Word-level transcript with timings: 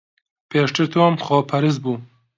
پێشتر 0.49 0.85
تۆم 0.93 1.15
خۆپەرست 1.25 1.79
بوو. 1.83 1.95